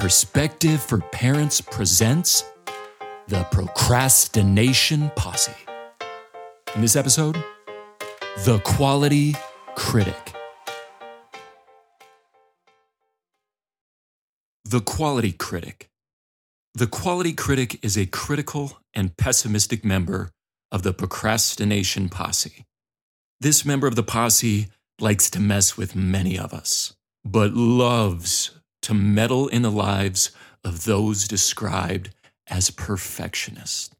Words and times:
Perspective 0.00 0.80
for 0.80 0.96
Parents 1.12 1.60
presents 1.60 2.42
the 3.28 3.44
Procrastination 3.50 5.10
Posse. 5.14 5.52
In 6.74 6.80
this 6.80 6.96
episode, 6.96 7.36
the 8.46 8.60
Quality 8.60 9.36
Critic. 9.74 10.32
The 14.64 14.80
Quality 14.80 15.32
Critic. 15.32 15.90
The 16.72 16.86
Quality 16.86 17.34
Critic 17.34 17.84
is 17.84 17.98
a 17.98 18.06
critical 18.06 18.78
and 18.94 19.14
pessimistic 19.18 19.84
member 19.84 20.30
of 20.72 20.82
the 20.82 20.94
Procrastination 20.94 22.08
Posse. 22.08 22.64
This 23.38 23.66
member 23.66 23.86
of 23.86 23.96
the 23.96 24.02
posse 24.02 24.68
likes 24.98 25.28
to 25.28 25.40
mess 25.40 25.76
with 25.76 25.94
many 25.94 26.38
of 26.38 26.54
us, 26.54 26.94
but 27.22 27.52
loves 27.52 28.52
to 28.90 28.94
meddle 28.94 29.46
in 29.46 29.62
the 29.62 29.70
lives 29.70 30.32
of 30.64 30.84
those 30.84 31.28
described 31.28 32.10
as 32.48 32.70
perfectionists. 32.70 33.94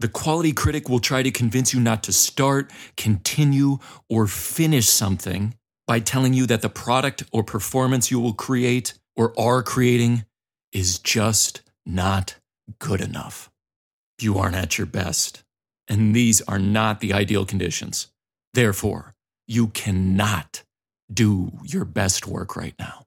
The 0.00 0.08
quality 0.08 0.52
critic 0.52 0.88
will 0.88 0.98
try 0.98 1.22
to 1.22 1.30
convince 1.30 1.72
you 1.72 1.78
not 1.78 2.02
to 2.02 2.12
start, 2.12 2.72
continue, 2.96 3.78
or 4.10 4.26
finish 4.26 4.88
something 4.88 5.54
by 5.86 6.00
telling 6.00 6.34
you 6.34 6.46
that 6.46 6.62
the 6.62 6.68
product 6.68 7.22
or 7.30 7.44
performance 7.44 8.10
you 8.10 8.18
will 8.18 8.32
create 8.32 8.94
or 9.14 9.32
are 9.38 9.62
creating 9.62 10.24
is 10.72 10.98
just 10.98 11.62
not 11.86 12.34
good 12.80 13.00
enough. 13.00 13.52
You 14.20 14.36
aren't 14.36 14.56
at 14.56 14.78
your 14.78 14.88
best, 14.88 15.44
and 15.86 16.12
these 16.12 16.40
are 16.42 16.58
not 16.58 16.98
the 16.98 17.12
ideal 17.12 17.46
conditions. 17.46 18.08
Therefore, 18.52 19.14
you 19.46 19.68
cannot 19.68 20.64
do 21.12 21.52
your 21.62 21.84
best 21.84 22.26
work 22.26 22.56
right 22.56 22.74
now. 22.80 23.04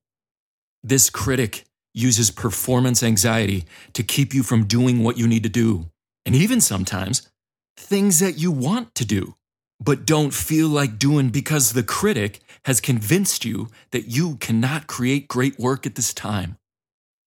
This 0.83 1.09
critic 1.09 1.65
uses 1.93 2.31
performance 2.31 3.03
anxiety 3.03 3.65
to 3.93 4.03
keep 4.03 4.33
you 4.33 4.43
from 4.43 4.65
doing 4.65 5.03
what 5.03 5.17
you 5.17 5.27
need 5.27 5.43
to 5.43 5.49
do, 5.49 5.89
and 6.25 6.35
even 6.35 6.61
sometimes 6.61 7.29
things 7.77 8.19
that 8.19 8.37
you 8.37 8.51
want 8.51 8.95
to 8.95 9.05
do, 9.05 9.35
but 9.79 10.05
don't 10.05 10.33
feel 10.33 10.67
like 10.67 10.99
doing 10.99 11.29
because 11.29 11.73
the 11.73 11.83
critic 11.83 12.39
has 12.65 12.79
convinced 12.79 13.43
you 13.43 13.67
that 13.91 14.07
you 14.07 14.35
cannot 14.37 14.87
create 14.87 15.27
great 15.27 15.59
work 15.59 15.85
at 15.85 15.95
this 15.95 16.13
time. 16.13 16.57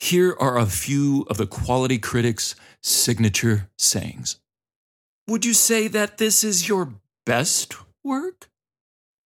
Here 0.00 0.36
are 0.38 0.58
a 0.58 0.66
few 0.66 1.27
of 1.28 1.36
the 1.36 1.47
quality 1.47 1.98
critic's 1.98 2.55
signature 2.82 3.70
sayings. 3.78 4.41
Would 5.27 5.44
you 5.44 5.55
say 5.55 5.88
that 5.88 6.19
this 6.19 6.44
is 6.44 6.69
your 6.69 6.94
best 7.25 7.75
work? 8.02 8.48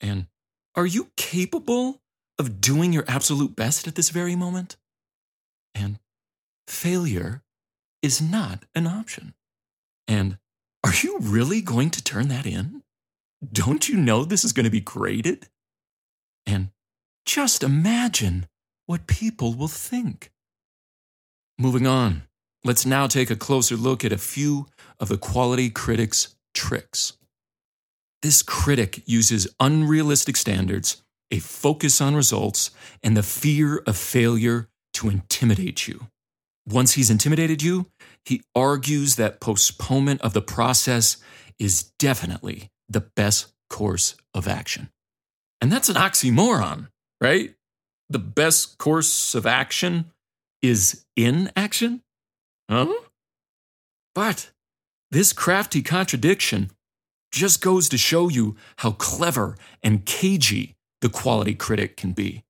And 0.01 0.27
are 0.75 0.87
you 0.87 1.09
capable 1.17 2.01
of 2.39 2.61
doing 2.61 2.93
your 2.93 3.05
absolute 3.09 3.57
best 3.57 3.87
at 3.89 3.95
this 3.95 4.11
very 4.11 4.37
moment. 4.37 4.77
And 5.75 5.99
failure 6.67 7.43
is 8.03 8.21
not 8.23 8.65
an 8.75 8.87
option. 8.87 9.35
And 10.07 10.39
are 10.85 10.93
you 11.03 11.19
really 11.21 11.61
going 11.61 11.91
to 11.91 12.03
turn 12.03 12.29
that 12.29 12.47
in? 12.47 12.83
Don't 13.53 13.89
you 13.89 13.97
know 13.97 14.25
this 14.25 14.45
is 14.45 14.53
going 14.53 14.65
to 14.65 14.71
be 14.71 14.81
graded? 14.81 15.49
And 16.47 16.71
just 17.27 17.63
imagine 17.63 18.47
what 18.87 19.07
people 19.07 19.55
will 19.55 19.69
think. 19.69 20.31
Moving 21.59 21.87
on, 21.87 22.23
let's 22.65 22.87
now 22.87 23.07
take 23.07 23.31
a 23.31 23.37
closer 23.37 23.77
look 23.77 24.05
at 24.05 24.13
a 24.13 24.19
few 24.19 24.67
of 24.99 25.09
the 25.09 25.19
quality 25.19 25.71
critics' 25.71 26.37
tricks. 26.55 27.15
This 28.23 28.43
critic 28.43 29.03
uses 29.07 29.47
unrealistic 29.61 30.37
standards 30.37 31.03
a 31.31 31.39
focus 31.39 32.01
on 32.01 32.15
results, 32.15 32.71
and 33.03 33.17
the 33.17 33.23
fear 33.23 33.83
of 33.87 33.97
failure 33.97 34.69
to 34.95 35.09
intimidate 35.09 35.87
you. 35.87 36.07
Once 36.67 36.95
he's 36.95 37.11
intimidated 37.11 37.63
you, 37.63 37.87
he 38.25 38.43
argues 38.55 39.17
that 39.17 39.41
postponement 39.41 40.21
of 40.21 40.33
the 40.33 40.43
process 40.43 41.17
is 41.59 41.85
definitely 41.99 42.71
the 42.89 43.01
best 43.01 43.53
course 43.71 44.17
of 44.35 44.49
action. 44.49 44.91
And 45.61 45.73
that's 45.73 45.89
an 45.89 45.97
oxymoron, 45.97 46.89
right? 47.21 47.55
The 48.11 48.19
best 48.19 48.79
course 48.79 49.35
of 49.35 49.47
action 49.47 50.13
is 50.63 51.05
inaction? 51.17 52.03
Huh? 52.71 52.93
But 54.15 54.51
this 55.11 55.33
crafty 55.33 55.83
contradiction 55.83 56.71
just 57.33 57.61
goes 57.61 57.89
to 57.91 57.99
show 57.99 58.29
you 58.29 58.57
how 58.79 58.93
clever 58.93 59.57
and 59.83 60.05
cagey 60.05 60.75
the 61.01 61.09
quality 61.09 61.55
critic 61.55 61.97
can 61.97 62.13
be. 62.13 62.45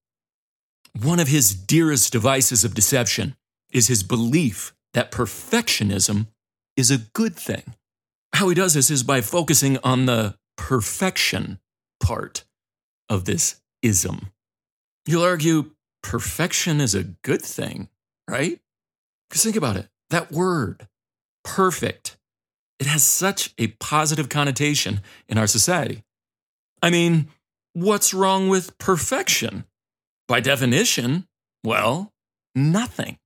One 1.01 1.21
of 1.21 1.29
his 1.29 1.55
dearest 1.55 2.13
devices 2.13 2.65
of 2.65 2.75
deception 2.75 3.37
is 3.71 3.89
his 3.89 4.03
belief 4.03 4.73
that 4.95 5.13
perfectionism 5.13 6.29
is 6.77 6.91
a 6.91 6.99
good 6.99 7.37
thing. 7.37 7.75
How 8.35 8.49
he 8.49 8.55
does 8.55 8.75
this 8.75 8.91
is 8.91 9.03
by 9.03 9.21
focusing 9.21 9.79
on 9.85 10.07
the 10.07 10.37
perfection 10.57 11.59
part 12.01 12.45
of 13.09 13.25
this 13.25 13.61
ism. 13.83 14.31
You'll 15.07 15.25
argue 15.25 15.73
perfection 16.03 16.81
is 16.81 16.95
a 16.95 17.05
good 17.05 17.43
thing, 17.43 17.89
right? 18.29 18.61
Because 19.29 19.45
think 19.45 19.57
about 19.57 19.77
it 19.77 19.89
that 20.11 20.33
word, 20.33 20.89
perfect, 21.45 22.17
it 22.79 22.87
has 22.87 23.03
such 23.03 23.55
a 23.59 23.69
positive 23.69 24.29
connotation 24.29 25.01
in 25.29 25.39
our 25.39 25.47
society. 25.47 26.05
I 26.83 26.91
mean, 26.91 27.29
What's 27.79 28.13
wrong 28.13 28.49
with 28.49 28.77
perfection? 28.79 29.65
By 30.27 30.41
definition, 30.41 31.29
well, 31.63 32.13
nothing. 32.53 33.19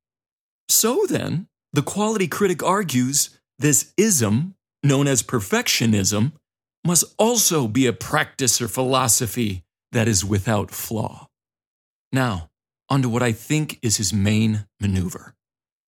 So 0.69 1.07
then, 1.09 1.47
the 1.73 1.81
quality 1.81 2.29
critic 2.29 2.63
argues 2.63 3.31
this 3.59 3.95
ism, 3.97 4.55
known 4.83 5.09
as 5.09 5.23
perfectionism, 5.23 6.33
must 6.87 7.05
also 7.17 7.67
be 7.67 7.87
a 7.87 7.95
practice 7.95 8.61
or 8.61 8.69
philosophy 8.69 9.65
that 9.93 10.07
is 10.07 10.23
without 10.23 10.71
flaw. 10.71 11.29
Now, 12.13 12.51
onto 12.91 13.09
what 13.09 13.23
I 13.23 13.33
think 13.33 13.79
is 13.81 13.97
his 13.97 14.13
main 14.13 14.67
maneuver. 14.79 15.35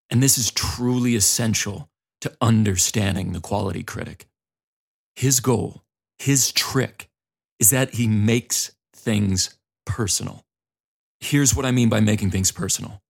And 0.09 0.23
this 0.23 0.39
is 0.39 0.51
truly 0.51 1.17
essential 1.17 1.91
to 2.23 2.33
understanding 2.41 3.33
the 3.33 3.41
quality 3.41 3.83
critic. 3.83 4.27
His 5.17 5.41
goal, 5.41 5.83
his 6.19 6.51
trick, 6.51 7.11
is 7.65 7.71
that 7.71 7.95
he 7.95 8.07
makes 8.07 8.73
things 8.95 9.57
personal. 9.87 10.45
Here's 11.21 11.57
what 11.57 11.65
I 11.65 11.71
mean 11.71 11.89
by 11.89 12.01
making 12.01 12.31
things 12.31 12.53
personal. 12.53 13.01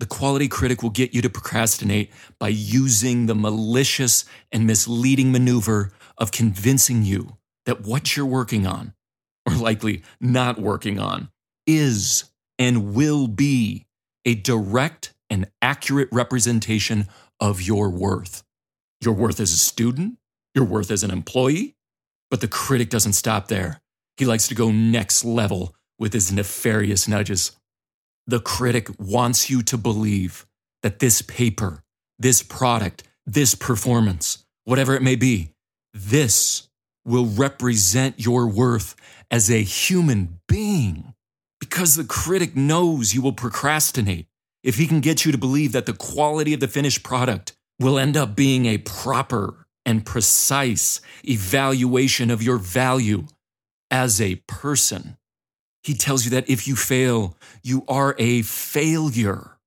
The 0.00 0.06
quality 0.06 0.48
critic 0.48 0.82
will 0.82 0.88
get 0.88 1.12
you 1.12 1.20
to 1.20 1.28
procrastinate 1.28 2.10
by 2.40 2.48
using 2.48 3.26
the 3.26 3.34
malicious 3.34 4.24
and 4.50 4.66
misleading 4.66 5.32
maneuver 5.32 5.92
of 6.16 6.32
convincing 6.32 7.02
you 7.02 7.36
that 7.66 7.82
what 7.82 8.16
you're 8.16 8.24
working 8.24 8.66
on, 8.66 8.94
or 9.46 9.54
likely 9.54 10.02
not 10.18 10.58
working 10.58 10.98
on, 10.98 11.28
is 11.66 12.24
and 12.58 12.94
will 12.94 13.28
be 13.28 13.84
a 14.24 14.34
direct 14.34 15.12
and 15.28 15.50
accurate 15.60 16.08
representation 16.10 17.06
of 17.38 17.60
your 17.60 17.90
worth. 17.90 18.44
Your 19.02 19.12
worth 19.12 19.40
as 19.40 19.52
a 19.52 19.58
student, 19.58 20.16
your 20.54 20.64
worth 20.64 20.90
as 20.90 21.02
an 21.02 21.10
employee, 21.10 21.73
but 22.34 22.40
the 22.40 22.48
critic 22.48 22.90
doesn't 22.90 23.12
stop 23.12 23.46
there. 23.46 23.80
He 24.16 24.24
likes 24.24 24.48
to 24.48 24.56
go 24.56 24.72
next 24.72 25.24
level 25.24 25.72
with 26.00 26.12
his 26.12 26.32
nefarious 26.32 27.06
nudges. 27.06 27.52
The 28.26 28.40
critic 28.40 28.88
wants 28.98 29.48
you 29.48 29.62
to 29.62 29.78
believe 29.78 30.44
that 30.82 30.98
this 30.98 31.22
paper, 31.22 31.84
this 32.18 32.42
product, 32.42 33.04
this 33.24 33.54
performance, 33.54 34.44
whatever 34.64 34.96
it 34.96 35.00
may 35.02 35.14
be, 35.14 35.50
this 35.92 36.66
will 37.04 37.26
represent 37.26 38.18
your 38.18 38.48
worth 38.48 38.96
as 39.30 39.48
a 39.48 39.62
human 39.62 40.40
being. 40.48 41.14
Because 41.60 41.94
the 41.94 42.02
critic 42.02 42.56
knows 42.56 43.14
you 43.14 43.22
will 43.22 43.32
procrastinate 43.32 44.26
if 44.64 44.76
he 44.76 44.88
can 44.88 44.98
get 44.98 45.24
you 45.24 45.30
to 45.30 45.38
believe 45.38 45.70
that 45.70 45.86
the 45.86 45.92
quality 45.92 46.52
of 46.52 46.58
the 46.58 46.66
finished 46.66 47.04
product 47.04 47.52
will 47.78 47.96
end 47.96 48.16
up 48.16 48.34
being 48.34 48.66
a 48.66 48.78
proper 48.78 49.63
and 49.86 50.06
precise 50.06 51.00
evaluation 51.28 52.30
of 52.30 52.42
your 52.42 52.58
value 52.58 53.26
as 53.90 54.20
a 54.20 54.36
person. 54.46 55.16
He 55.82 55.94
tells 55.94 56.24
you 56.24 56.30
that 56.30 56.48
if 56.48 56.66
you 56.66 56.76
fail, 56.76 57.36
you 57.62 57.84
are 57.88 58.14
a 58.18 58.42
failure. 58.42 59.58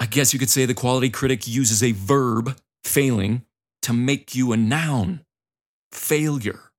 I 0.00 0.06
guess 0.06 0.32
you 0.32 0.38
could 0.38 0.50
say 0.50 0.66
the 0.66 0.74
quality 0.74 1.10
critic 1.10 1.46
uses 1.46 1.82
a 1.82 1.92
verb, 1.92 2.58
failing, 2.82 3.42
to 3.82 3.92
make 3.92 4.34
you 4.34 4.52
a 4.52 4.56
noun, 4.56 5.24
failure. 5.92 6.72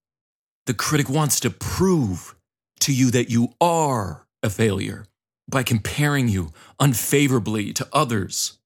The 0.66 0.74
critic 0.74 1.10
wants 1.10 1.40
to 1.42 1.50
prove 1.50 2.36
to 2.82 2.94
you 2.94 3.12
that 3.12 3.30
you 3.30 3.54
are 3.62 4.28
a 4.44 4.50
failure 4.50 5.06
by 5.48 5.64
comparing 5.64 6.28
you 6.28 6.52
unfavorably 6.80 7.72
to 7.74 7.88
others 7.94 8.60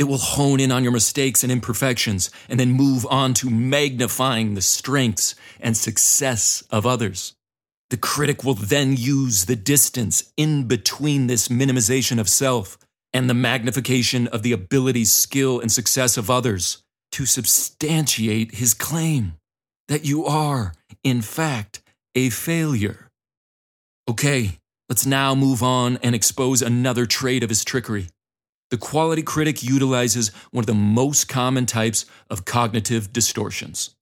it 0.00 0.08
will 0.08 0.16
hone 0.16 0.60
in 0.60 0.72
on 0.72 0.82
your 0.82 0.94
mistakes 0.94 1.42
and 1.42 1.52
imperfections 1.52 2.30
and 2.48 2.58
then 2.58 2.70
move 2.70 3.06
on 3.10 3.34
to 3.34 3.50
magnifying 3.50 4.54
the 4.54 4.62
strengths 4.62 5.34
and 5.60 5.76
success 5.76 6.64
of 6.70 6.86
others. 6.86 7.34
The 7.90 7.98
critic 7.98 8.42
will 8.42 8.54
then 8.54 8.96
use 8.96 9.44
the 9.44 9.56
distance 9.56 10.32
in 10.38 10.66
between 10.66 11.26
this 11.26 11.48
minimization 11.48 12.18
of 12.18 12.30
self 12.30 12.78
and 13.12 13.28
the 13.28 13.34
magnification 13.34 14.26
of 14.28 14.42
the 14.42 14.52
abilities, 14.52 15.12
skill, 15.12 15.60
and 15.60 15.70
success 15.70 16.16
of 16.16 16.30
others 16.30 16.82
to 17.12 17.26
substantiate 17.26 18.54
his 18.54 18.72
claim 18.72 19.34
that 19.88 20.06
you 20.06 20.24
are, 20.24 20.72
in 21.04 21.20
fact, 21.20 21.82
a 22.14 22.30
failure. 22.30 23.10
Okay, 24.08 24.52
let's 24.88 25.04
now 25.04 25.34
move 25.34 25.62
on 25.62 25.98
and 26.02 26.14
expose 26.14 26.62
another 26.62 27.04
trait 27.04 27.42
of 27.42 27.50
his 27.50 27.66
trickery. 27.66 28.06
The 28.70 28.78
quality 28.78 29.22
critic 29.22 29.62
utilizes 29.62 30.28
one 30.52 30.62
of 30.62 30.66
the 30.66 30.74
most 30.74 31.28
common 31.28 31.66
types 31.66 32.06
of 32.28 32.44
cognitive 32.44 33.12
distortions. 33.12 33.96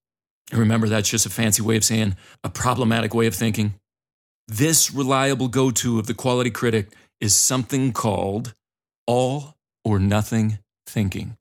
And 0.50 0.61
remember, 0.61 0.88
that's 0.88 1.09
just 1.09 1.26
a 1.26 1.31
fancy 1.31 1.62
way 1.62 1.76
of 1.76 1.85
saying 1.85 2.17
a 2.44 2.50
problematic 2.50 3.15
way 3.15 3.26
of 3.26 3.35
thinking. 3.35 3.75
This 4.47 4.93
reliable 4.93 5.49
go 5.49 5.70
to 5.70 5.99
of 5.99 6.06
the 6.06 6.15
quality 6.15 6.50
critic 6.50 6.93
is 7.20 7.35
something 7.35 7.93
called 7.93 8.55
all 9.06 9.56
or 9.85 9.99
nothing 9.99 10.59
thinking. 10.87 11.37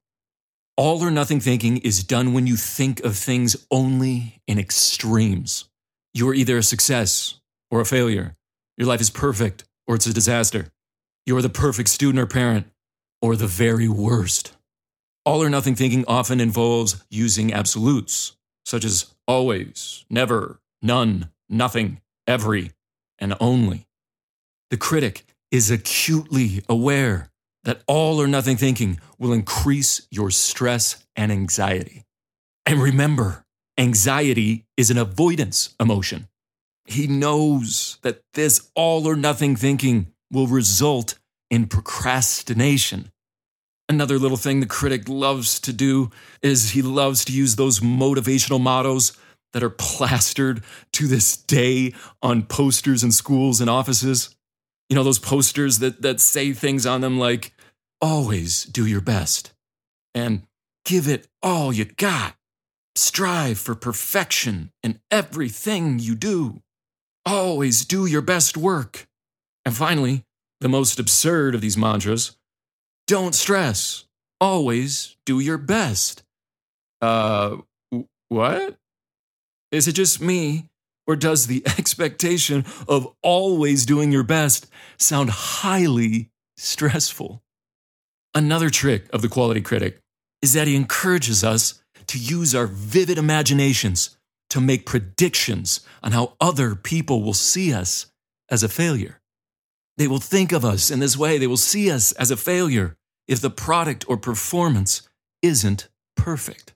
All 0.78 1.04
or 1.04 1.12
nothing 1.12 1.40
thinking 1.40 1.78
is 1.78 2.04
done 2.04 2.34
when 2.34 2.48
you 2.48 2.56
think 2.56 3.02
of 3.02 3.16
things 3.16 3.56
only 3.72 4.42
in 4.48 4.60
extremes. 4.60 5.66
You 6.14 6.30
are 6.30 6.34
either 6.34 6.58
a 6.58 6.64
success 6.64 7.40
or 7.72 7.82
a 7.82 7.86
failure. 7.86 8.36
Your 8.78 8.88
life 8.88 9.02
is 9.02 9.10
perfect 9.10 9.66
or 9.88 9.96
it's 9.96 10.06
a 10.06 10.14
disaster. 10.14 10.68
You 11.26 11.36
are 11.38 11.42
the 11.42 11.50
perfect 11.50 11.90
student 11.90 12.20
or 12.20 12.28
parent 12.28 12.68
or 13.22 13.36
the 13.36 13.48
very 13.48 13.88
worst. 13.88 14.56
All 15.25 15.44
or 15.44 15.50
nothing 15.50 15.75
thinking 15.75 16.06
often 16.08 16.40
involves 16.40 17.04
using 17.10 17.54
absolutes, 17.54 18.38
such 18.66 18.86
as 18.86 19.14
always, 19.28 20.06
never, 20.10 20.60
none, 20.81 21.30
nothing, 21.50 22.02
every, 22.25 22.72
and 23.19 23.36
only. 23.40 23.88
The 24.69 24.78
critic 24.78 25.25
is 25.52 25.72
acutely 25.72 26.64
aware 26.69 27.30
that 27.64 27.81
all 27.88 28.22
or 28.22 28.28
nothing 28.28 28.58
thinking 28.58 29.00
will 29.18 29.34
increase 29.34 30.08
your 30.10 30.31
stress 30.31 31.06
and 31.16 31.31
anxiety. 31.31 32.06
And 32.66 32.81
remember, 32.81 33.46
anxiety 33.78 34.66
is 34.78 34.90
an 34.90 34.98
avoidance 34.98 35.75
emotion. 35.80 36.28
He 36.86 37.08
knows 37.08 37.98
that 38.02 38.22
this 38.34 38.69
all 38.75 39.08
or 39.08 39.16
nothing 39.16 39.56
thinking 39.56 40.08
will 40.31 40.48
result 40.48 41.19
in 41.50 41.68
procrastination. 41.68 43.12
Another 43.90 44.20
little 44.20 44.38
thing 44.38 44.60
the 44.60 44.66
critic 44.66 45.08
loves 45.08 45.60
to 45.62 45.72
do 45.72 46.12
is 46.42 46.72
he 46.72 46.82
loves 46.82 47.24
to 47.26 47.32
use 47.32 47.56
those 47.56 47.80
motivational 47.80 48.60
mottos 48.60 49.18
that 49.54 49.64
are 49.64 49.70
plastered 49.70 50.62
to 50.92 51.08
this 51.08 51.38
day 51.38 51.94
on 52.22 52.44
posters 52.44 53.04
in 53.04 53.12
schools 53.12 53.62
and 53.62 53.70
offices. 53.70 54.36
You 54.90 54.96
know, 54.96 55.04
those 55.04 55.20
posters 55.20 55.80
that, 55.80 56.02
that 56.02 56.20
say 56.20 56.54
things 56.54 56.86
on 56.86 57.02
them 57.02 57.18
like, 57.18 57.54
always 58.02 58.66
do 58.66 58.86
your 58.86 59.02
best 59.02 59.54
and 60.14 60.44
give 60.86 61.08
it 61.08 61.28
all 61.42 61.72
you 61.72 61.86
got. 61.86 62.36
Strive 62.96 63.60
for 63.60 63.76
perfection 63.76 64.72
in 64.84 65.00
everything 65.12 66.00
you 66.00 66.16
do. 66.16 66.62
Always 67.26 67.86
do 67.86 68.06
your 68.06 68.22
best 68.22 68.58
work. 68.58 69.08
And 69.66 69.76
finally, 69.76 70.24
the 70.59 70.69
most 70.69 71.00
absurd 71.00 71.56
of 71.56 71.62
these 71.62 71.77
mantras 71.77 72.38
don't 73.07 73.36
stress. 73.36 74.06
Always 74.39 75.15
do 75.25 75.39
your 75.39 75.57
best. 75.57 76.24
Uh, 77.01 77.57
what? 78.30 78.77
Is 79.71 79.88
it 79.88 79.94
just 79.94 80.21
me? 80.21 80.65
Or 81.07 81.15
does 81.15 81.48
the 81.48 81.63
expectation 81.77 82.65
of 82.88 83.13
always 83.24 83.86
doing 83.86 84.12
your 84.12 84.24
best 84.24 84.68
sound 84.98 85.30
highly 85.30 86.30
stressful? 86.57 87.42
Another 88.36 88.69
trick 88.69 89.07
of 89.13 89.21
the 89.21 89.30
quality 89.30 89.62
critic 89.62 90.00
is 90.42 90.54
that 90.54 90.68
he 90.68 90.75
encourages 90.75 91.44
us 91.44 91.81
to 92.07 92.19
use 92.19 92.54
our 92.54 92.68
vivid 92.68 93.18
imaginations 93.18 94.18
to 94.50 94.62
make 94.62 94.86
predictions 94.86 95.81
on 96.04 96.12
how 96.12 96.33
other 96.39 96.75
people 96.75 97.24
will 97.24 97.33
see 97.33 97.74
us 97.74 98.07
as 98.50 98.63
a 98.63 98.69
failure. 98.69 99.19
They 99.98 100.08
will 100.08 100.20
think 100.20 100.52
of 100.52 100.64
us 100.64 100.92
in 100.92 101.00
this 101.00 101.18
way, 101.18 101.38
they 101.38 101.48
will 101.48 101.58
see 101.58 101.90
us 101.92 102.12
as 102.14 102.32
a 102.32 102.38
failure 102.38 102.96
if 103.28 103.42
the 103.42 103.50
product 103.50 104.06
or 104.08 104.18
performance 104.18 105.08
isn't 105.42 105.90
perfect. 106.16 106.74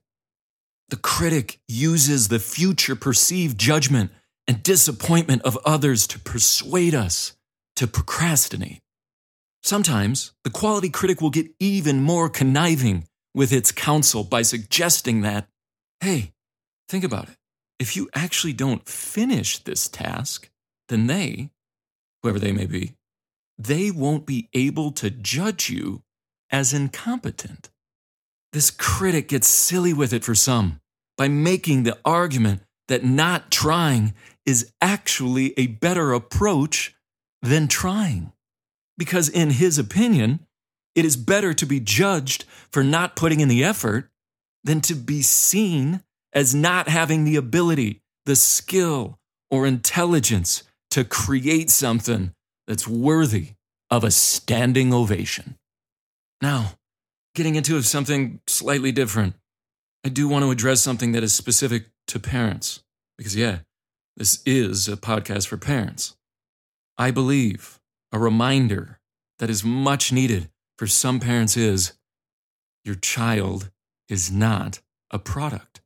The 0.89 0.97
critic 0.97 1.59
uses 1.68 2.27
the 2.27 2.39
future 2.39 2.95
perceived 2.95 3.57
judgment 3.57 4.12
and 4.47 4.63
disappointment 4.63 5.44
of 5.44 5.57
others 5.63 6.07
to 6.07 6.19
persuade 6.19 6.94
us 6.94 7.38
to 7.77 7.88
procrastinate. 7.88 8.81
Sometimes 9.63 10.33
the 10.44 10.50
quality 10.50 10.89
critic 10.89 11.21
will 11.21 11.29
get 11.29 11.51
even 11.59 12.01
more 12.01 12.29
conniving 12.29 13.07
with 13.33 13.53
its 13.53 13.71
counsel 13.71 14.24
by 14.24 14.41
suggesting 14.41 15.21
that, 15.21 15.47
hey, 16.01 16.33
think 16.89 17.03
about 17.03 17.29
it. 17.29 17.38
If 17.79 17.95
you 17.95 18.09
actually 18.13 18.53
don't 18.53 18.88
finish 18.88 19.59
this 19.59 19.88
task, 19.88 20.50
then 20.89 21.07
they, 21.07 21.51
whoever 22.21 22.39
they 22.39 22.51
may 22.51 22.65
be, 22.65 22.95
they 23.65 23.91
won't 23.91 24.25
be 24.25 24.49
able 24.53 24.91
to 24.91 25.09
judge 25.09 25.69
you 25.69 26.03
as 26.49 26.73
incompetent. 26.73 27.69
This 28.53 28.71
critic 28.71 29.29
gets 29.29 29.47
silly 29.47 29.93
with 29.93 30.13
it 30.13 30.23
for 30.23 30.35
some 30.35 30.81
by 31.17 31.27
making 31.27 31.83
the 31.83 31.97
argument 32.03 32.63
that 32.87 33.03
not 33.03 33.51
trying 33.51 34.13
is 34.45 34.71
actually 34.81 35.53
a 35.57 35.67
better 35.67 36.11
approach 36.11 36.95
than 37.41 37.67
trying 37.67 38.33
because, 38.97 39.29
in 39.29 39.51
his 39.51 39.77
opinion, 39.77 40.45
it 40.95 41.05
is 41.05 41.15
better 41.15 41.53
to 41.53 41.65
be 41.65 41.79
judged 41.79 42.43
for 42.71 42.83
not 42.83 43.15
putting 43.15 43.39
in 43.39 43.47
the 43.47 43.63
effort 43.63 44.09
than 44.63 44.81
to 44.81 44.95
be 44.95 45.21
seen 45.21 46.03
as 46.33 46.53
not 46.53 46.87
having 46.87 47.23
the 47.23 47.35
ability, 47.35 48.01
the 48.25 48.35
skill, 48.35 49.19
or 49.49 49.65
intelligence 49.65 50.63
to 50.89 51.03
create 51.03 51.69
something 51.69 52.33
that's 52.67 52.87
worthy 52.87 53.51
of 53.89 54.03
a 54.03 54.11
standing 54.11 54.93
ovation. 54.93 55.57
Now, 56.41 56.73
getting 57.35 57.55
into 57.55 57.81
something 57.81 58.41
slightly 58.47 58.91
different, 58.91 59.35
I 60.03 60.09
do 60.09 60.27
want 60.27 60.43
to 60.43 60.51
address 60.51 60.81
something 60.81 61.11
that 61.11 61.23
is 61.23 61.33
specific 61.35 61.87
to 62.07 62.19
parents, 62.19 62.83
because, 63.17 63.35
yeah, 63.35 63.59
this 64.17 64.41
is 64.45 64.87
a 64.87 64.97
podcast 64.97 65.47
for 65.47 65.57
parents. 65.57 66.15
I 66.97 67.11
believe 67.11 67.79
a 68.11 68.19
reminder 68.19 68.99
that 69.39 69.49
is 69.49 69.63
much 69.63 70.11
needed 70.11 70.49
for 70.77 70.87
some 70.87 71.19
parents 71.19 71.55
is 71.55 71.93
your 72.83 72.95
child 72.95 73.69
is 74.09 74.31
not 74.31 74.81
a 75.12 75.19
product. 75.19 75.81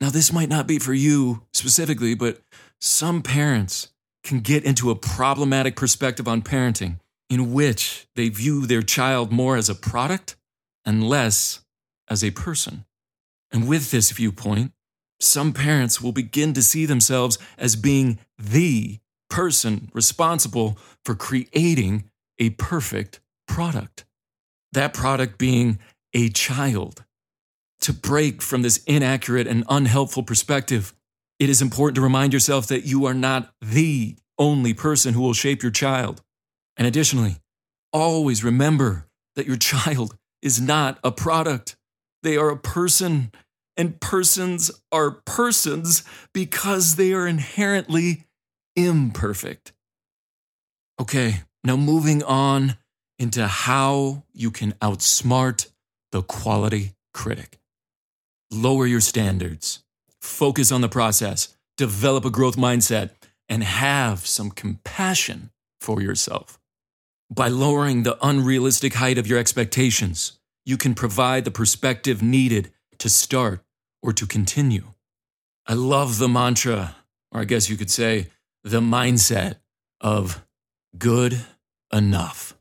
Now, 0.00 0.10
this 0.10 0.32
might 0.32 0.48
not 0.48 0.66
be 0.66 0.80
for 0.80 0.92
you 0.92 1.46
specifically, 1.52 2.14
but 2.14 2.40
some 2.80 3.22
parents 3.22 3.91
can 4.22 4.40
get 4.40 4.64
into 4.64 4.90
a 4.90 4.96
problematic 4.96 5.76
perspective 5.76 6.28
on 6.28 6.42
parenting 6.42 6.98
in 7.28 7.52
which 7.52 8.06
they 8.14 8.28
view 8.28 8.66
their 8.66 8.82
child 8.82 9.32
more 9.32 9.56
as 9.56 9.68
a 9.68 9.74
product 9.74 10.36
and 10.84 11.02
less 11.08 11.60
as 12.08 12.22
a 12.22 12.30
person. 12.30 12.84
And 13.50 13.68
with 13.68 13.90
this 13.90 14.10
viewpoint, 14.10 14.72
some 15.20 15.52
parents 15.52 16.00
will 16.00 16.12
begin 16.12 16.52
to 16.54 16.62
see 16.62 16.84
themselves 16.84 17.38
as 17.56 17.76
being 17.76 18.18
the 18.38 18.98
person 19.30 19.90
responsible 19.94 20.78
for 21.04 21.14
creating 21.14 22.04
a 22.38 22.50
perfect 22.50 23.20
product. 23.48 24.04
That 24.72 24.92
product 24.92 25.38
being 25.38 25.78
a 26.12 26.28
child. 26.28 27.04
To 27.82 27.92
break 27.92 28.42
from 28.42 28.62
this 28.62 28.82
inaccurate 28.84 29.46
and 29.46 29.64
unhelpful 29.68 30.22
perspective, 30.22 30.92
it 31.42 31.50
is 31.50 31.60
important 31.60 31.96
to 31.96 32.02
remind 32.02 32.32
yourself 32.32 32.68
that 32.68 32.84
you 32.84 33.04
are 33.04 33.14
not 33.14 33.52
the 33.60 34.14
only 34.38 34.72
person 34.72 35.12
who 35.12 35.20
will 35.20 35.32
shape 35.32 35.60
your 35.60 35.72
child. 35.72 36.22
And 36.76 36.86
additionally, 36.86 37.38
always 37.92 38.44
remember 38.44 39.08
that 39.34 39.44
your 39.44 39.56
child 39.72 40.16
is 40.40 40.60
not 40.60 41.00
a 41.02 41.10
product. 41.10 41.74
They 42.22 42.36
are 42.36 42.50
a 42.50 42.56
person, 42.56 43.32
and 43.76 44.00
persons 44.00 44.70
are 44.92 45.10
persons 45.10 46.04
because 46.32 46.94
they 46.94 47.12
are 47.12 47.26
inherently 47.26 48.22
imperfect. 48.76 49.72
Okay, 51.00 51.40
now 51.64 51.74
moving 51.76 52.22
on 52.22 52.76
into 53.18 53.48
how 53.48 54.22
you 54.32 54.52
can 54.52 54.74
outsmart 54.74 55.72
the 56.12 56.22
quality 56.22 56.92
critic. 57.12 57.58
Lower 58.52 58.86
your 58.86 59.00
standards, 59.00 59.81
focus 60.22 60.72
on 60.72 60.80
the 60.80 60.88
process, 60.88 61.54
develop 61.76 62.24
a 62.24 62.30
growth 62.30 62.56
mindset, 62.56 63.10
and 63.48 63.62
have 63.64 64.26
some 64.26 64.50
compassion 64.50 65.50
for 65.80 66.00
yourself. 66.00 66.58
By 67.30 67.48
lowering 67.48 68.02
the 68.02 68.16
unrealistic 68.24 68.94
height 68.94 69.18
of 69.18 69.26
your 69.26 69.38
expectations, 69.38 70.38
you 70.64 70.76
can 70.76 70.94
provide 70.94 71.44
the 71.44 71.50
perspective 71.50 72.22
needed 72.22 72.70
to 72.98 73.08
start 73.08 73.62
or 74.02 74.12
to 74.12 74.26
continue. 74.26 74.92
I 75.66 75.74
love 75.74 76.18
the 76.18 76.28
mantra, 76.28 76.96
or 77.32 77.40
I 77.40 77.44
guess 77.44 77.68
you 77.68 77.76
could 77.76 77.90
say, 77.90 78.28
the 78.62 78.80
mindset 78.80 79.56
of 80.00 80.44
good 80.96 81.44
enough. 81.92 82.54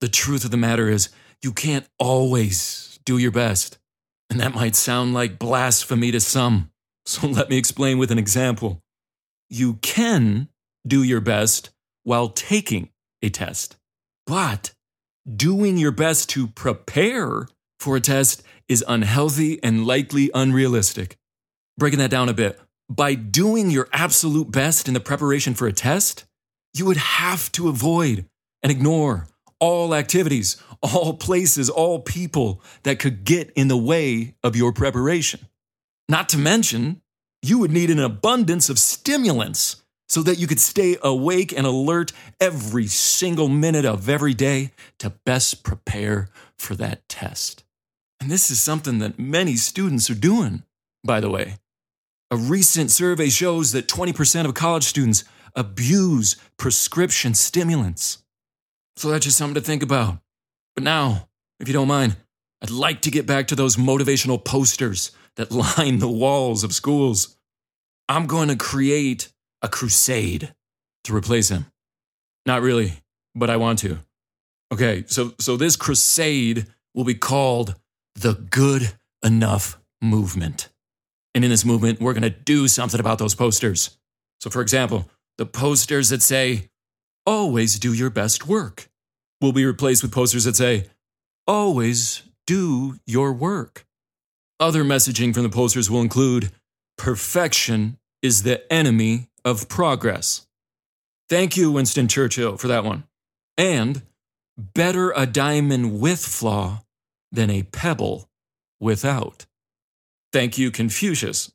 The 0.00 0.08
truth 0.08 0.44
of 0.44 0.50
the 0.50 0.56
matter 0.56 0.88
is, 0.88 1.10
you 1.42 1.52
can't 1.52 1.86
always 1.98 2.98
do 3.04 3.16
your 3.16 3.30
best. 3.30 3.78
And 4.28 4.40
that 4.40 4.54
might 4.54 4.76
sound 4.76 5.14
like 5.14 5.38
blasphemy 5.38 6.10
to 6.12 6.20
some. 6.20 6.70
So 7.06 7.26
let 7.28 7.50
me 7.50 7.56
explain 7.56 7.98
with 7.98 8.10
an 8.10 8.18
example. 8.18 8.80
You 9.48 9.74
can 9.74 10.48
do 10.86 11.02
your 11.02 11.20
best 11.20 11.70
while 12.04 12.28
taking 12.28 12.90
a 13.22 13.28
test, 13.28 13.76
but 14.26 14.72
doing 15.36 15.76
your 15.76 15.92
best 15.92 16.30
to 16.30 16.46
prepare 16.46 17.46
for 17.78 17.96
a 17.96 18.00
test 18.00 18.42
is 18.68 18.84
unhealthy 18.86 19.62
and 19.62 19.86
likely 19.86 20.30
unrealistic. 20.34 21.16
Breaking 21.76 21.98
that 21.98 22.10
down 22.10 22.28
a 22.28 22.34
bit, 22.34 22.58
by 22.88 23.14
doing 23.14 23.70
your 23.70 23.88
absolute 23.92 24.50
best 24.50 24.88
in 24.88 24.94
the 24.94 25.00
preparation 25.00 25.54
for 25.54 25.66
a 25.66 25.72
test, 25.72 26.24
you 26.74 26.84
would 26.86 26.96
have 26.96 27.50
to 27.52 27.68
avoid 27.68 28.26
and 28.62 28.70
ignore 28.70 29.28
all 29.58 29.94
activities, 29.94 30.62
all 30.82 31.14
places, 31.14 31.68
all 31.68 32.00
people 32.00 32.62
that 32.82 32.98
could 32.98 33.24
get 33.24 33.50
in 33.50 33.68
the 33.68 33.76
way 33.76 34.34
of 34.42 34.56
your 34.56 34.72
preparation. 34.72 35.40
Not 36.10 36.28
to 36.30 36.38
mention, 36.38 37.02
you 37.40 37.60
would 37.60 37.70
need 37.70 37.88
an 37.88 38.00
abundance 38.00 38.68
of 38.68 38.80
stimulants 38.80 39.76
so 40.08 40.24
that 40.24 40.40
you 40.40 40.48
could 40.48 40.58
stay 40.58 40.96
awake 41.04 41.56
and 41.56 41.64
alert 41.64 42.12
every 42.40 42.88
single 42.88 43.48
minute 43.48 43.84
of 43.84 44.08
every 44.08 44.34
day 44.34 44.72
to 44.98 45.10
best 45.24 45.62
prepare 45.62 46.28
for 46.58 46.74
that 46.74 47.08
test. 47.08 47.62
And 48.20 48.28
this 48.28 48.50
is 48.50 48.58
something 48.58 48.98
that 48.98 49.20
many 49.20 49.54
students 49.54 50.10
are 50.10 50.16
doing, 50.16 50.64
by 51.04 51.20
the 51.20 51.30
way. 51.30 51.58
A 52.32 52.36
recent 52.36 52.90
survey 52.90 53.28
shows 53.28 53.70
that 53.70 53.86
20% 53.86 54.46
of 54.46 54.54
college 54.54 54.84
students 54.84 55.22
abuse 55.54 56.34
prescription 56.56 57.34
stimulants. 57.34 58.18
So 58.96 59.10
that's 59.10 59.26
just 59.26 59.38
something 59.38 59.54
to 59.54 59.60
think 59.60 59.84
about. 59.84 60.18
But 60.74 60.82
now, 60.82 61.28
if 61.60 61.68
you 61.68 61.72
don't 61.72 61.86
mind, 61.86 62.16
I'd 62.60 62.70
like 62.70 63.02
to 63.02 63.12
get 63.12 63.26
back 63.26 63.46
to 63.46 63.54
those 63.54 63.76
motivational 63.76 64.44
posters 64.44 65.12
that 65.36 65.50
line 65.78 65.98
the 65.98 66.10
walls 66.10 66.64
of 66.64 66.74
schools. 66.74 67.36
I'm 68.08 68.26
going 68.26 68.48
to 68.48 68.56
create 68.56 69.32
a 69.62 69.68
crusade 69.68 70.54
to 71.04 71.14
replace 71.14 71.48
him. 71.48 71.66
Not 72.46 72.62
really, 72.62 72.94
but 73.34 73.50
I 73.50 73.56
want 73.56 73.78
to. 73.80 73.98
Okay, 74.72 75.04
so, 75.06 75.34
so 75.38 75.56
this 75.56 75.76
crusade 75.76 76.66
will 76.94 77.04
be 77.04 77.14
called 77.14 77.74
the 78.14 78.34
Good 78.34 78.92
Enough 79.22 79.78
Movement. 80.00 80.68
And 81.34 81.44
in 81.44 81.50
this 81.50 81.64
movement, 81.64 82.00
we're 82.00 82.12
going 82.12 82.22
to 82.22 82.30
do 82.30 82.68
something 82.68 83.00
about 83.00 83.18
those 83.18 83.34
posters. 83.34 83.96
So, 84.40 84.50
for 84.50 84.62
example, 84.62 85.08
the 85.38 85.46
posters 85.46 86.08
that 86.08 86.22
say, 86.22 86.70
always 87.26 87.78
do 87.78 87.92
your 87.92 88.10
best 88.10 88.46
work, 88.46 88.88
will 89.40 89.52
be 89.52 89.64
replaced 89.64 90.02
with 90.02 90.12
posters 90.12 90.44
that 90.44 90.56
say, 90.56 90.86
always 91.46 92.22
do 92.46 92.98
your 93.06 93.32
work. 93.32 93.86
Other 94.60 94.84
messaging 94.84 95.32
from 95.32 95.42
the 95.42 95.48
posters 95.48 95.90
will 95.90 96.02
include, 96.02 96.50
perfection 96.98 97.96
is 98.20 98.42
the 98.42 98.70
enemy 98.70 99.30
of 99.42 99.70
progress. 99.70 100.46
Thank 101.30 101.56
you, 101.56 101.72
Winston 101.72 102.08
Churchill, 102.08 102.58
for 102.58 102.68
that 102.68 102.84
one. 102.84 103.04
And 103.56 104.02
better 104.58 105.12
a 105.12 105.24
diamond 105.24 105.98
with 105.98 106.20
flaw 106.20 106.82
than 107.32 107.48
a 107.48 107.62
pebble 107.62 108.28
without. 108.78 109.46
Thank 110.30 110.58
you, 110.58 110.70
Confucius. 110.70 111.50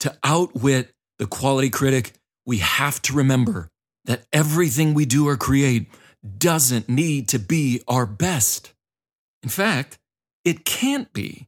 To 0.00 0.16
outwit 0.24 0.92
the 1.20 1.26
quality 1.26 1.70
critic, 1.70 2.14
we 2.44 2.58
have 2.58 3.00
to 3.02 3.12
remember 3.12 3.70
that 4.06 4.26
everything 4.32 4.94
we 4.94 5.06
do 5.06 5.28
or 5.28 5.36
create 5.36 5.88
doesn't 6.38 6.88
need 6.88 7.28
to 7.28 7.38
be 7.38 7.82
our 7.86 8.04
best. 8.04 8.72
In 9.44 9.48
fact, 9.48 9.98
it 10.44 10.64
can't 10.64 11.12
be. 11.12 11.46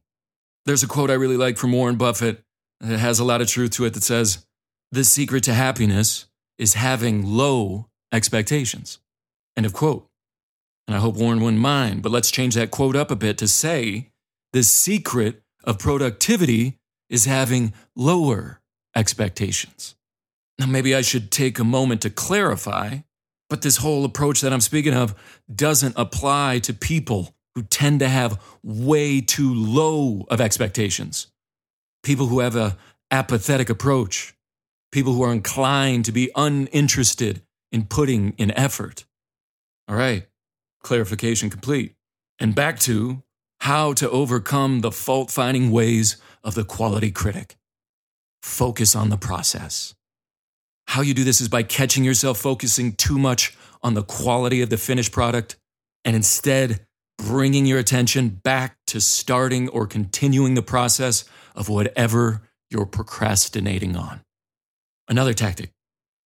There's 0.69 0.83
a 0.83 0.87
quote 0.87 1.09
I 1.09 1.15
really 1.15 1.35
like 1.35 1.57
from 1.57 1.71
Warren 1.71 1.95
Buffett 1.95 2.43
that 2.79 2.99
has 2.99 3.17
a 3.17 3.23
lot 3.23 3.41
of 3.41 3.47
truth 3.47 3.71
to 3.71 3.85
it 3.85 3.95
that 3.95 4.03
says, 4.03 4.45
The 4.91 5.03
secret 5.03 5.43
to 5.45 5.53
happiness 5.55 6.27
is 6.59 6.75
having 6.75 7.25
low 7.25 7.87
expectations. 8.13 8.99
End 9.57 9.65
of 9.65 9.73
quote. 9.73 10.05
And 10.87 10.95
I 10.95 10.99
hope 10.99 11.15
Warren 11.15 11.41
wouldn't 11.41 11.59
mind, 11.59 12.03
but 12.03 12.11
let's 12.11 12.29
change 12.29 12.53
that 12.53 12.69
quote 12.69 12.95
up 12.95 13.09
a 13.09 13.15
bit 13.15 13.39
to 13.39 13.47
say, 13.47 14.11
The 14.53 14.61
secret 14.61 15.41
of 15.63 15.79
productivity 15.79 16.77
is 17.09 17.25
having 17.25 17.73
lower 17.95 18.61
expectations. 18.95 19.95
Now, 20.59 20.67
maybe 20.67 20.93
I 20.93 21.01
should 21.01 21.31
take 21.31 21.57
a 21.57 21.63
moment 21.63 22.03
to 22.03 22.11
clarify, 22.11 22.99
but 23.49 23.63
this 23.63 23.77
whole 23.77 24.05
approach 24.05 24.41
that 24.41 24.53
I'm 24.53 24.61
speaking 24.61 24.93
of 24.93 25.15
doesn't 25.51 25.95
apply 25.97 26.59
to 26.59 26.75
people 26.75 27.33
who 27.59 27.65
tend 27.65 27.99
to 27.99 28.07
have 28.07 28.41
way 28.63 29.19
too 29.19 29.53
low 29.53 30.25
of 30.29 30.39
expectations. 30.39 31.27
People 32.03 32.27
who 32.27 32.39
have 32.39 32.55
a 32.55 32.77
apathetic 33.11 33.69
approach, 33.69 34.33
people 34.93 35.11
who 35.11 35.23
are 35.23 35.33
inclined 35.33 36.05
to 36.05 36.13
be 36.13 36.31
uninterested 36.37 37.41
in 37.69 37.83
putting 37.83 38.33
in 38.37 38.51
effort. 38.51 39.03
All 39.89 39.97
right, 39.97 40.25
clarification 40.81 41.49
complete. 41.49 41.95
And 42.39 42.55
back 42.55 42.79
to 42.81 43.23
how 43.59 43.91
to 43.93 44.09
overcome 44.09 44.79
the 44.79 44.91
fault 44.91 45.29
finding 45.29 45.69
ways 45.69 46.15
of 46.45 46.55
the 46.55 46.63
quality 46.63 47.11
critic. 47.11 47.57
Focus 48.41 48.95
on 48.95 49.09
the 49.09 49.17
process. 49.17 49.95
How 50.87 51.01
you 51.01 51.13
do 51.13 51.25
this 51.25 51.41
is 51.41 51.49
by 51.49 51.63
catching 51.63 52.05
yourself 52.05 52.37
focusing 52.37 52.93
too 52.93 53.19
much 53.19 53.57
on 53.83 53.95
the 53.95 54.03
quality 54.03 54.61
of 54.61 54.69
the 54.69 54.77
finished 54.77 55.11
product 55.11 55.57
and 56.05 56.15
instead 56.15 56.85
bringing 57.19 57.65
your 57.65 57.79
attention 57.79 58.29
back 58.29 58.77
to 58.87 59.01
starting 59.01 59.69
or 59.69 59.85
continuing 59.85 60.55
the 60.55 60.61
process 60.61 61.25
of 61.55 61.69
whatever 61.69 62.41
you're 62.69 62.85
procrastinating 62.85 63.95
on. 63.95 64.21
Another 65.07 65.33
tactic 65.33 65.71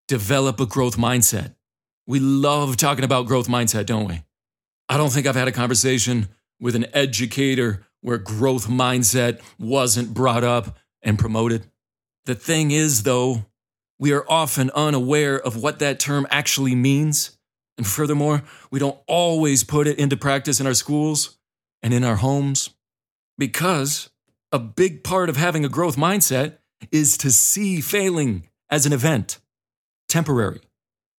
develop 0.07 0.59
a 0.59 0.65
growth 0.65 0.97
mindset. 0.97 1.55
We 2.05 2.19
love 2.19 2.77
talking 2.77 3.05
about 3.05 3.25
growth 3.25 3.47
mindset, 3.47 3.85
don't 3.85 4.07
we? 4.07 4.21
I 4.89 4.97
don't 4.97 5.09
think 5.09 5.25
I've 5.25 5.35
had 5.35 5.47
a 5.47 5.53
conversation 5.53 6.27
with 6.59 6.75
an 6.75 6.85
educator 6.93 7.85
where 8.01 8.17
growth 8.17 8.67
mindset 8.67 9.41
wasn't 9.57 10.13
brought 10.13 10.43
up 10.43 10.77
and 11.01 11.17
promoted. 11.17 11.65
The 12.25 12.35
thing 12.35 12.71
is, 12.71 13.03
though, 13.03 13.45
we 13.97 14.11
are 14.11 14.25
often 14.29 14.69
unaware 14.75 15.39
of 15.39 15.61
what 15.61 15.79
that 15.79 15.99
term 15.99 16.27
actually 16.29 16.75
means. 16.75 17.37
And 17.77 17.87
furthermore, 17.87 18.43
we 18.71 18.79
don't 18.79 18.99
always 19.07 19.63
put 19.63 19.87
it 19.87 19.97
into 19.97 20.15
practice 20.17 20.59
in 20.59 20.67
our 20.67 20.73
schools 20.73 21.37
and 21.81 21.93
in 21.93 22.03
our 22.03 22.17
homes 22.17 22.69
because 23.37 24.09
a 24.51 24.59
big 24.59 25.03
part 25.03 25.29
of 25.29 25.37
having 25.37 25.65
a 25.65 25.69
growth 25.69 25.95
mindset 25.95 26.57
is 26.91 27.17
to 27.17 27.31
see 27.31 27.81
failing 27.81 28.47
as 28.69 28.85
an 28.85 28.93
event, 28.93 29.39
temporary, 30.07 30.61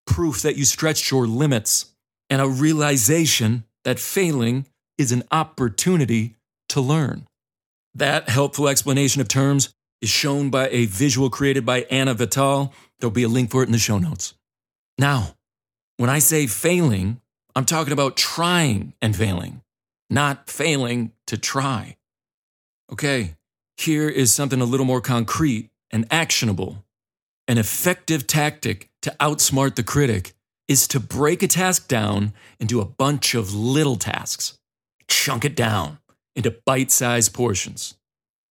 proof 0.06 0.42
that 0.42 0.56
you 0.56 0.64
stretched 0.64 1.10
your 1.10 1.26
limits, 1.26 1.92
and 2.30 2.40
a 2.40 2.48
realization 2.48 3.64
that 3.84 3.98
failing 3.98 4.66
is 4.98 5.12
an 5.12 5.24
opportunity 5.32 6.36
to 6.68 6.80
learn. 6.80 7.26
That 7.94 8.28
helpful 8.28 8.68
explanation 8.68 9.20
of 9.20 9.28
terms 9.28 9.74
is 10.00 10.08
shown 10.10 10.50
by 10.50 10.68
a 10.70 10.86
visual 10.86 11.30
created 11.30 11.64
by 11.64 11.82
Anna 11.82 12.14
Vital. 12.14 12.72
There'll 12.98 13.12
be 13.12 13.22
a 13.22 13.28
link 13.28 13.50
for 13.50 13.62
it 13.62 13.66
in 13.66 13.72
the 13.72 13.78
show 13.78 13.98
notes. 13.98 14.34
Now, 14.98 15.34
when 15.96 16.10
I 16.10 16.18
say 16.18 16.46
failing, 16.46 17.20
I'm 17.54 17.64
talking 17.64 17.92
about 17.92 18.16
trying 18.16 18.94
and 19.00 19.14
failing, 19.14 19.62
not 20.10 20.50
failing 20.50 21.12
to 21.26 21.36
try. 21.36 21.96
Okay, 22.92 23.36
here 23.76 24.08
is 24.08 24.34
something 24.34 24.60
a 24.60 24.64
little 24.64 24.86
more 24.86 25.00
concrete 25.00 25.70
and 25.90 26.06
actionable. 26.10 26.84
An 27.46 27.58
effective 27.58 28.26
tactic 28.26 28.90
to 29.02 29.14
outsmart 29.20 29.76
the 29.76 29.82
critic 29.82 30.32
is 30.66 30.88
to 30.88 30.98
break 30.98 31.42
a 31.42 31.48
task 31.48 31.88
down 31.88 32.32
into 32.58 32.80
a 32.80 32.84
bunch 32.84 33.34
of 33.34 33.54
little 33.54 33.96
tasks 33.96 34.58
chunk 35.08 35.44
it 35.44 35.54
down 35.54 35.98
into 36.34 36.56
bite 36.64 36.90
sized 36.90 37.34
portions. 37.34 37.94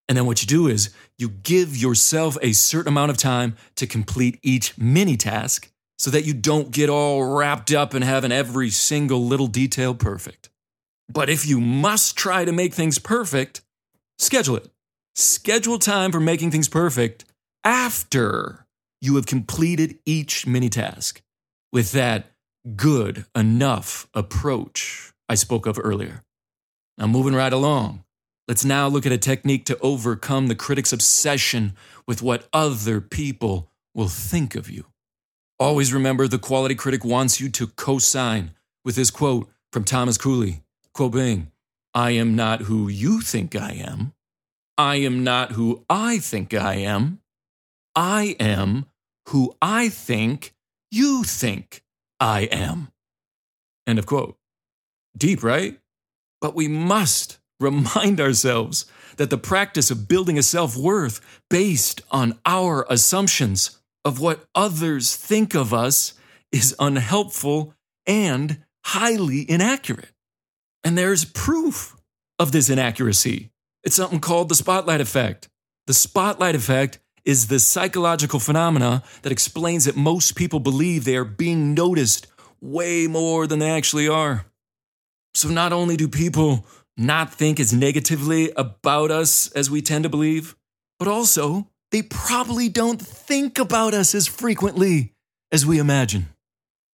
And 0.08 0.18
then 0.18 0.26
what 0.26 0.42
you 0.42 0.48
do 0.48 0.68
is 0.68 0.94
you 1.18 1.30
give 1.30 1.76
yourself 1.76 2.38
a 2.42 2.54
certain 2.54 2.90
amount 2.90 3.12
of 3.12 3.18
time 3.18 3.56
to 3.76 3.88
complete 3.88 4.40
each 4.44 4.78
mini 4.78 5.18
task 5.18 5.73
so 5.98 6.12
that 6.12 6.26
you 6.26 6.34
don't 6.34 6.72
get 6.72 6.90
all 6.90 7.24
wrapped 7.24 7.72
up 7.72 7.94
in 7.94 8.02
having 8.02 8.32
every 8.32 8.70
single 8.70 9.26
little 9.26 9.48
detail 9.48 9.94
perfect. 9.94 10.50
But 11.10 11.30
if 11.30 11.46
you 11.46 11.60
must 11.60 12.18
try 12.18 12.46
to 12.46 12.52
make 12.52 12.74
things 12.74 13.00
perfect, 13.00 13.62
schedule 14.18 14.56
it. 14.56 14.70
Schedule 15.16 15.80
time 15.80 16.12
for 16.12 16.20
making 16.20 16.52
things 16.52 16.68
perfect 16.68 17.26
after 17.64 18.66
you 19.02 19.16
have 19.16 19.26
completed 19.26 20.00
each 20.06 20.48
mini 20.48 20.70
task 20.70 21.22
with 21.72 21.92
that 21.92 22.32
good 22.76 23.26
enough 23.36 24.08
approach 24.14 25.14
I 25.30 25.36
spoke 25.36 25.66
of 25.66 25.80
earlier. 25.82 26.24
Now, 26.98 27.08
moving 27.08 27.34
right 27.34 27.54
along, 27.54 28.04
let's 28.48 28.64
now 28.64 28.88
look 28.88 29.06
at 29.06 29.12
a 29.12 29.18
technique 29.18 29.66
to 29.66 29.78
overcome 29.80 30.48
the 30.48 30.56
critic's 30.56 30.94
obsession 30.94 31.76
with 32.08 32.22
what 32.22 32.48
other 32.54 33.02
people 33.02 33.70
will 33.94 34.08
think 34.08 34.56
of 34.56 34.70
you. 34.70 34.86
Always 35.64 35.94
remember 35.94 36.28
the 36.28 36.40
quality 36.40 36.76
critic 36.76 37.06
wants 37.06 37.40
you 37.40 37.48
to 37.52 37.68
co 37.68 37.98
sign 37.98 38.52
with 38.84 38.98
his 38.98 39.10
quote, 39.10 39.50
From 39.72 39.86
Thomas 39.86 40.18
Cooley, 40.18 40.62
quoting, 40.94 41.54
I 41.94 42.12
am 42.12 42.36
not 42.36 42.64
who 42.64 42.90
you 42.90 43.22
think 43.22 43.56
I 43.56 43.72
am. 43.72 44.12
I 44.78 44.98
am 44.98 45.24
not 45.24 45.54
who 45.54 45.86
I 45.90 46.20
think 46.20 46.54
I 46.54 46.74
am. 46.80 47.22
I 47.96 48.36
am 48.42 48.88
who 49.30 49.56
I 49.62 49.88
think 49.88 50.54
you 50.92 51.24
think 51.24 51.82
I 52.20 52.42
am. 52.52 52.92
End 53.88 54.00
of 54.00 54.06
quote. 54.06 54.36
Deep, 55.18 55.44
right? 55.44 55.80
But 56.42 56.56
we 56.56 56.68
must 56.68 57.38
remind 57.62 58.20
ourselves 58.20 58.86
that 59.16 59.30
the 59.30 59.38
practice 59.38 59.90
of 59.90 60.10
building 60.10 60.38
a 60.38 60.44
self 60.44 60.76
worth 60.76 61.22
based 61.50 62.02
on 62.12 62.38
our 62.46 62.86
assumptions 62.90 63.80
of 64.06 64.20
what 64.20 64.46
others 64.54 65.16
think 65.16 65.54
of 65.54 65.74
us 65.74 66.14
is 66.52 66.76
unhelpful 66.80 67.74
and 68.06 68.64
highly 68.86 69.50
inaccurate. 69.50 70.12
And 70.84 70.98
there's 70.98 71.26
proof 71.26 71.96
of 72.38 72.52
this 72.52 72.70
inaccuracy. 72.70 73.52
It's 73.84 73.96
something 73.96 74.20
called 74.20 74.50
the 74.50 74.56
spotlight 74.56 75.02
effect. 75.02 75.50
The 75.88 75.94
spotlight 75.94 76.56
effect 76.56 77.00
is 77.26 77.48
the 77.48 77.60
psychological 77.60 78.40
phenomena 78.40 79.04
that 79.22 79.32
explains 79.32 79.86
that 79.86 79.96
most 79.96 80.36
people 80.36 80.60
believe 80.60 81.04
they 81.04 81.16
are 81.16 81.26
being 81.26 81.74
noticed 81.74 82.28
way 82.62 83.08
more 83.08 83.48
than 83.48 83.60
they 83.60 83.72
actually 83.72 84.08
are. 84.08 84.46
So, 85.34 85.50
not 85.50 85.74
only 85.74 85.98
do 85.98 86.08
people 86.08 86.66
not 86.96 87.34
think 87.34 87.60
as 87.60 87.74
negatively 87.74 88.52
about 88.56 89.10
us 89.10 89.52
as 89.54 89.72
we 89.72 89.82
tend 89.82 90.04
to 90.04 90.10
believe, 90.10 90.56
but 91.00 91.08
also 91.08 91.70
they 91.94 92.02
probably 92.02 92.70
don't 92.70 93.00
think 93.00 93.60
about 93.60 93.94
us 93.94 94.16
as 94.16 94.28
frequently 94.28 95.14
as 95.52 95.64
we 95.64 95.78
imagine. 95.78 96.26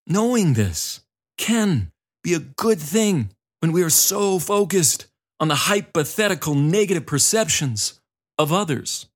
Knowing 0.06 0.56
this 0.56 1.00
can 1.38 1.89
be 2.22 2.34
a 2.34 2.39
good 2.39 2.79
thing 2.79 3.29
when 3.62 3.72
we 3.72 3.82
are 3.82 3.89
so 3.89 4.39
focused 4.39 5.08
on 5.39 5.48
the 5.48 5.56
hypothetical 5.56 6.53
negative 6.53 7.06
perceptions 7.06 8.01
of 8.38 8.51
others. 8.51 9.08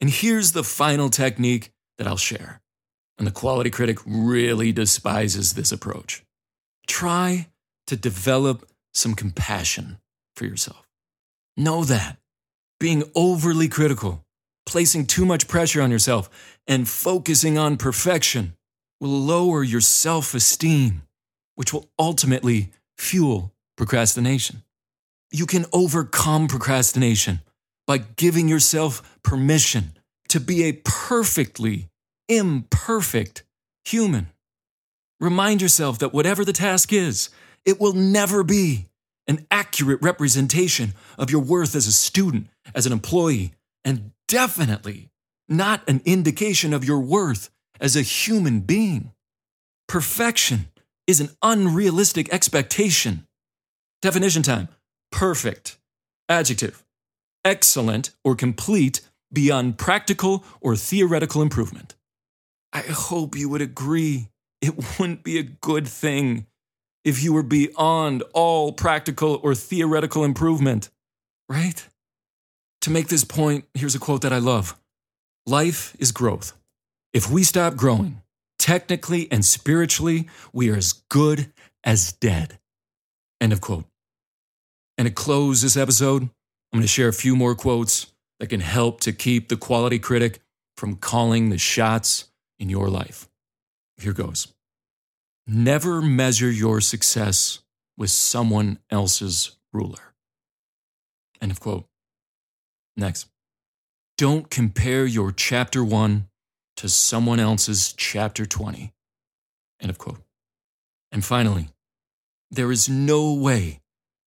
And 0.00 0.08
here's 0.08 0.52
the 0.52 0.64
final 0.64 1.10
technique 1.10 1.70
that 1.98 2.06
I'll 2.06 2.16
share. 2.16 2.62
And 3.18 3.26
the 3.26 3.30
quality 3.30 3.68
critic 3.68 3.98
really 4.06 4.72
despises 4.72 5.52
this 5.52 5.70
approach. 5.70 6.24
Try 6.86 7.48
to 7.88 7.96
develop 7.96 8.66
some 8.94 9.14
compassion 9.14 9.98
for 10.34 10.46
yourself. 10.46 10.88
Know 11.58 11.84
that 11.84 12.16
being 12.80 13.02
overly 13.14 13.68
critical, 13.68 14.25
placing 14.66 15.06
too 15.06 15.24
much 15.24 15.48
pressure 15.48 15.80
on 15.80 15.90
yourself, 15.90 16.28
and 16.66 16.88
focusing 16.88 17.56
on 17.56 17.76
perfection 17.76 18.54
will 19.00 19.08
lower 19.08 19.62
your 19.62 19.80
self 19.80 20.34
esteem, 20.34 21.02
which 21.54 21.72
will 21.72 21.88
ultimately 21.98 22.72
fuel 22.98 23.52
procrastination. 23.76 24.62
You 25.32 25.46
can 25.46 25.66
overcome 25.72 26.48
procrastination 26.48 27.40
by 27.86 27.98
giving 27.98 28.48
yourself 28.48 29.18
permission 29.22 29.92
to 30.28 30.40
be 30.40 30.64
a 30.64 30.80
perfectly 30.84 31.88
imperfect 32.28 33.44
human. 33.84 34.28
Remind 35.20 35.62
yourself 35.62 35.98
that 36.00 36.12
whatever 36.12 36.44
the 36.44 36.52
task 36.52 36.92
is, 36.92 37.30
it 37.64 37.80
will 37.80 37.92
never 37.92 38.42
be 38.42 38.86
an 39.28 39.46
accurate 39.50 40.00
representation 40.02 40.94
of 41.18 41.30
your 41.30 41.40
worth 41.40 41.74
as 41.74 41.86
a 41.86 41.92
student, 41.92 42.48
as 42.74 42.86
an 42.86 42.92
employee, 42.92 43.52
and 43.84 44.12
definitely 44.28 45.10
not 45.48 45.88
an 45.88 46.00
indication 46.04 46.72
of 46.72 46.84
your 46.84 47.00
worth 47.00 47.50
as 47.80 47.96
a 47.96 48.02
human 48.02 48.60
being. 48.60 49.12
Perfection 49.88 50.66
is 51.06 51.20
an 51.20 51.30
unrealistic 51.42 52.32
expectation. 52.32 53.26
Definition 54.02 54.42
time 54.42 54.68
perfect, 55.12 55.78
adjective, 56.28 56.84
excellent 57.44 58.10
or 58.24 58.34
complete 58.34 59.00
beyond 59.32 59.78
practical 59.78 60.44
or 60.60 60.76
theoretical 60.76 61.42
improvement. 61.42 61.94
I 62.72 62.80
hope 62.80 63.36
you 63.36 63.48
would 63.48 63.62
agree 63.62 64.28
it 64.60 64.98
wouldn't 64.98 65.22
be 65.22 65.38
a 65.38 65.42
good 65.42 65.86
thing 65.86 66.46
if 67.04 67.22
you 67.22 67.32
were 67.32 67.42
beyond 67.42 68.24
all 68.34 68.72
practical 68.72 69.40
or 69.42 69.54
theoretical 69.54 70.24
improvement, 70.24 70.90
right? 71.48 71.86
To 72.86 72.92
make 72.92 73.08
this 73.08 73.24
point, 73.24 73.64
here's 73.74 73.96
a 73.96 73.98
quote 73.98 74.22
that 74.22 74.32
I 74.32 74.38
love 74.38 74.78
Life 75.44 75.96
is 75.98 76.12
growth. 76.12 76.52
If 77.12 77.28
we 77.28 77.42
stop 77.42 77.74
growing, 77.74 78.22
technically 78.60 79.26
and 79.32 79.44
spiritually, 79.44 80.28
we 80.52 80.70
are 80.70 80.76
as 80.76 80.92
good 81.10 81.52
as 81.82 82.12
dead. 82.12 82.60
End 83.40 83.52
of 83.52 83.60
quote. 83.60 83.86
And 84.96 85.08
to 85.08 85.12
close 85.12 85.62
this 85.62 85.76
episode, 85.76 86.22
I'm 86.22 86.30
going 86.74 86.82
to 86.82 86.86
share 86.86 87.08
a 87.08 87.12
few 87.12 87.34
more 87.34 87.56
quotes 87.56 88.12
that 88.38 88.50
can 88.50 88.60
help 88.60 89.00
to 89.00 89.12
keep 89.12 89.48
the 89.48 89.56
quality 89.56 89.98
critic 89.98 90.38
from 90.76 90.94
calling 90.94 91.48
the 91.48 91.58
shots 91.58 92.30
in 92.60 92.68
your 92.68 92.88
life. 92.88 93.28
Here 93.96 94.12
goes. 94.12 94.54
Never 95.44 96.00
measure 96.00 96.52
your 96.52 96.80
success 96.80 97.58
with 97.98 98.10
someone 98.10 98.78
else's 98.92 99.56
ruler. 99.72 100.14
End 101.42 101.50
of 101.50 101.58
quote. 101.58 101.88
Next. 102.96 103.28
Don't 104.16 104.50
compare 104.50 105.04
your 105.04 105.30
chapter 105.30 105.84
one 105.84 106.28
to 106.76 106.88
someone 106.88 107.40
else's 107.40 107.92
chapter 107.92 108.46
20. 108.46 108.92
End 109.80 109.90
of 109.90 109.98
quote. 109.98 110.22
And 111.12 111.24
finally, 111.24 111.68
there 112.50 112.72
is 112.72 112.88
no 112.88 113.34
way 113.34 113.80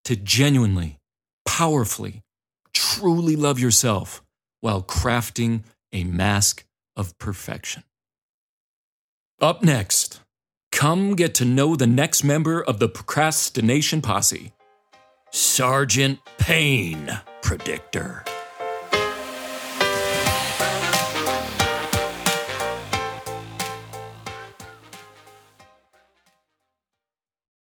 to 0.05 0.15
genuinely, 0.15 0.99
powerfully, 1.45 2.21
truly 2.73 3.35
love 3.35 3.59
yourself 3.59 4.23
while 4.61 4.83
crafting 4.83 5.63
a 5.91 6.03
mask 6.03 6.65
of 6.95 7.17
perfection. 7.17 7.83
Up 9.41 9.63
next, 9.63 10.21
come 10.71 11.15
get 11.15 11.33
to 11.35 11.45
know 11.45 11.75
the 11.75 11.87
next 11.87 12.23
member 12.23 12.61
of 12.61 12.79
the 12.79 12.89
procrastination 12.89 14.01
posse 14.01 14.51
Sergeant 15.31 16.19
Pain 16.37 17.21
Predictor. 17.41 18.25